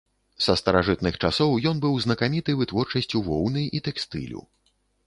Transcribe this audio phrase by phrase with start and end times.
[0.45, 4.41] Са старажытных часоў ён быў знакаміты вытворчасцю воўны і тэкстылю.